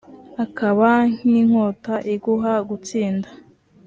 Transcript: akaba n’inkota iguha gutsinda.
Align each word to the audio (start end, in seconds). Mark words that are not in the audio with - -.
akaba 0.43 0.89
n’inkota 1.23 1.95
iguha 2.13 2.53
gutsinda. 2.69 3.29